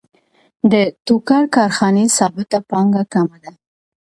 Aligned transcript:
د 0.71 0.73
ټوکر 1.05 1.43
کارخانې 1.55 2.05
ثابته 2.17 2.57
پانګه 2.69 3.03
کمه 3.13 3.37
ده 3.43 3.51